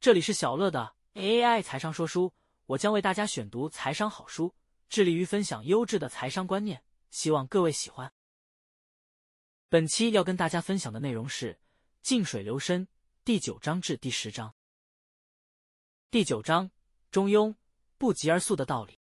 [0.00, 2.32] 这里是小乐的 AI 财商说书，
[2.66, 4.54] 我将为大家选读财商好书，
[4.88, 8.12] 致力于分享优质的财商观念，希望各位喜欢。
[9.68, 11.54] 本期要跟大家分享的内容是
[12.00, 12.86] 《静水流深》
[13.24, 14.54] 第九章至第十章。
[16.12, 16.70] 第九章
[17.10, 17.56] 中庸，
[17.98, 19.00] 不急而速的道理，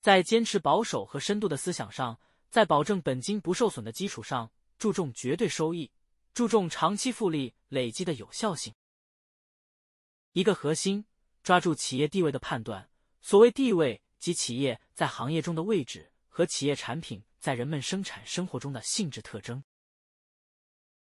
[0.00, 2.18] 在坚持保守和深度的思想上，
[2.48, 5.92] 在保证本金不受损的基础上，注重绝对收益。
[6.32, 8.74] 注重长期复利累积的有效性。
[10.34, 11.06] 一个核心，
[11.44, 12.90] 抓住企业地位的判断。
[13.20, 19.62] 所谓地位，即企业在行业中的位置和企业产品在人们生产生活中的性质特征。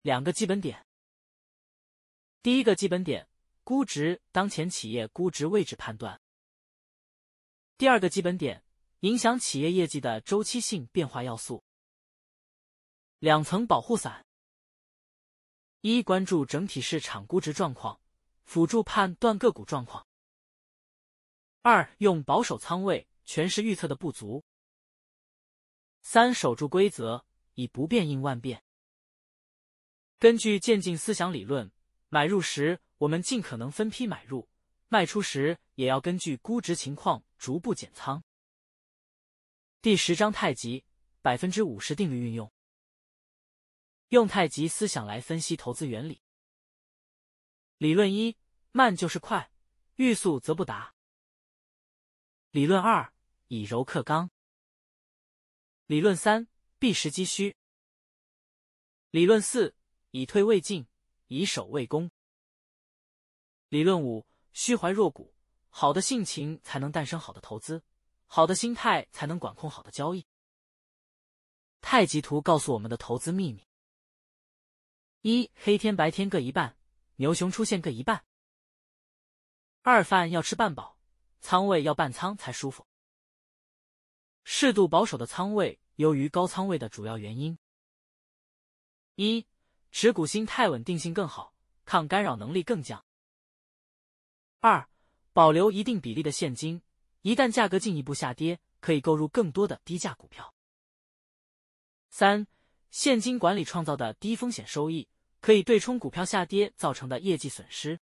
[0.02, 0.84] 两个基本点。
[2.42, 3.28] 第一个基本点，
[3.62, 6.20] 估值当前企业估值位置判断。
[7.78, 8.64] 第二个基本点，
[9.00, 11.62] 影响企业业绩的周期性变化要素。
[13.20, 14.26] 两层保护伞。
[15.82, 18.00] 一、关注整体市场估值状况，
[18.44, 20.06] 辅助判断个股状况。
[21.62, 24.44] 二、用保守仓位诠释预测的不足。
[26.02, 28.62] 三、守住规则，以不变应万变。
[30.18, 31.72] 根据渐进思想理论，
[32.08, 34.48] 买入时我们尽可能分批买入，
[34.88, 38.22] 卖出时也要根据估值情况逐步减仓。
[39.80, 40.84] 第十章太极
[41.20, 42.50] 百分之五十定律运用。
[44.08, 46.20] 用太极思想来分析投资原理。
[47.84, 48.34] 理论一：
[48.72, 49.52] 慢就是快，
[49.96, 50.94] 欲速则不达。
[52.50, 53.12] 理论二：
[53.48, 54.30] 以柔克刚。
[55.84, 57.55] 理论三：避实击虚。
[59.11, 59.77] 理论四：
[60.12, 60.86] 以退为进，
[61.27, 62.11] 以守为攻。
[63.68, 65.34] 理论五：虚怀若谷，
[65.68, 67.84] 好的性情才能诞生好的投资，
[68.24, 70.27] 好的心态才能管控好的交易。
[71.83, 73.68] 太极图告诉我们的投资秘密。
[75.20, 76.78] 一黑天白天各一半，
[77.17, 78.25] 牛熊出现各一半。
[79.83, 80.98] 二饭要吃半饱，
[81.41, 82.86] 仓位要半仓才舒服。
[84.42, 87.58] 适度保守的仓位优于高仓位的主要原因：
[89.14, 89.47] 一
[89.91, 91.55] 持股心态稳定性更好，
[91.85, 93.05] 抗干扰能力更强。
[94.61, 94.89] 二
[95.33, 96.83] 保留一定比例的现金，
[97.23, 100.55] 一旦价格进一步下跌，可以购入更多的低价股票。
[102.11, 102.46] 三
[102.91, 105.08] 现金管理创造的低风险收益。
[105.44, 108.00] 可以对冲股票下跌造成的业绩损失。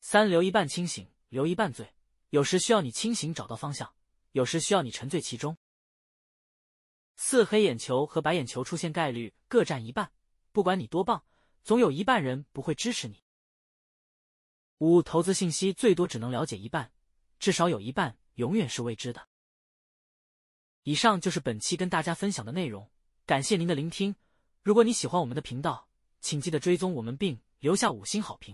[0.00, 1.94] 三留一半清醒，留一半醉。
[2.28, 3.94] 有时需要你清醒找到方向，
[4.32, 5.56] 有时需要你沉醉其中。
[7.16, 10.12] 四黑眼球和白眼球出现概率各占一半，
[10.52, 11.24] 不管你多棒，
[11.64, 13.24] 总有一半人不会支持你。
[14.76, 16.92] 五投资信息最多只能了解一半，
[17.38, 19.26] 至少有一半永远是未知的。
[20.82, 22.90] 以上就是本期跟大家分享的内容，
[23.24, 24.14] 感谢您的聆听。
[24.62, 25.86] 如果你喜欢我们的频道，
[26.20, 28.46] 请记得追踪我们并留下五星好评。